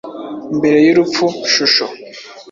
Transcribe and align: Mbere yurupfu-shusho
Mbere 0.57 0.77
yurupfu-shusho 0.85 1.85